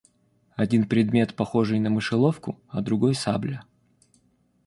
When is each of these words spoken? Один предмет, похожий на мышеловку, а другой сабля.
Один 0.55 0.87
предмет, 0.87 1.35
похожий 1.35 1.77
на 1.77 1.91
мышеловку, 1.91 2.59
а 2.69 2.81
другой 2.81 3.13
сабля. 3.13 3.63